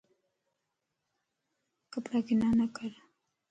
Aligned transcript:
ڪپڙا 1.91 2.19
ڪنا 2.27 2.47
نڪر 2.59 2.91